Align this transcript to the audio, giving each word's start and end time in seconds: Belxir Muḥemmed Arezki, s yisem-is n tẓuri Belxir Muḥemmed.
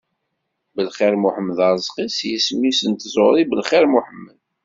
Belxir 0.75 1.13
Muḥemmed 1.23 1.59
Arezki, 1.67 2.05
s 2.15 2.19
yisem-is 2.29 2.79
n 2.85 2.91
tẓuri 2.95 3.43
Belxir 3.49 3.85
Muḥemmed. 3.93 4.37